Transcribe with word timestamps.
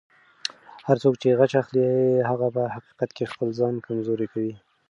هر 0.87 0.97
څوک 1.03 1.13
چې 1.21 1.37
غچ 1.39 1.53
اخلي، 1.61 1.87
هغه 2.29 2.47
په 2.55 2.61
حقیقت 2.75 3.09
کې 3.17 3.31
خپل 3.33 3.47
ځان 3.59 3.73
کمزوری 3.85 4.27
کوي. 4.33 4.53